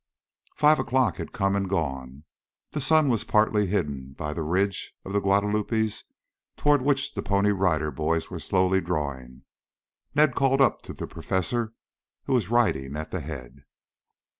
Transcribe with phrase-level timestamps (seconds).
[0.55, 2.23] Five o'clock had come and gone.
[2.71, 6.05] The sun was partly hidden by the ridge of the Guadalupes
[6.57, 9.43] towards which the Pony Rider Boys were slowly drawing.
[10.15, 11.73] Ned called up to the professor
[12.23, 13.63] who was riding at the head.